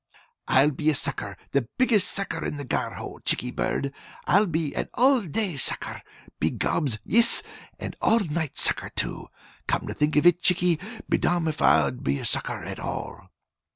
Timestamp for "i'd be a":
0.47-0.95, 11.61-12.25